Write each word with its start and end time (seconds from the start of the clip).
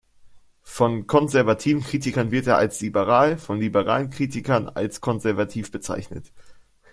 Von 0.63 1.05
konservativen 1.05 1.83
Kritikern 1.83 2.31
wird 2.31 2.47
er 2.47 2.57
als 2.57 2.81
liberal, 2.81 3.37
von 3.37 3.59
liberalen 3.59 4.09
Kritikern 4.09 4.67
als 4.67 4.99
konservativ 4.99 5.69
bezeichnet. 5.71 6.31